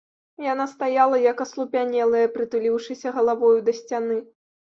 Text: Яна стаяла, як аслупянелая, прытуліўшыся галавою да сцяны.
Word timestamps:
Яна 0.43 0.65
стаяла, 0.69 1.17
як 1.31 1.43
аслупянелая, 1.45 2.25
прытуліўшыся 2.37 3.07
галавою 3.17 3.57
да 3.67 3.71
сцяны. 3.81 4.17